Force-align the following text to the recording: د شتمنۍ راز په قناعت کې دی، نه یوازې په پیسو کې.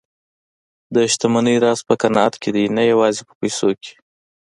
د 0.95 0.95
شتمنۍ 1.11 1.57
راز 1.63 1.79
په 1.87 1.93
قناعت 2.01 2.33
کې 2.41 2.49
دی، 2.55 2.65
نه 2.75 2.83
یوازې 2.91 3.21
په 3.27 3.33
پیسو 3.41 3.69
کې. 3.81 3.93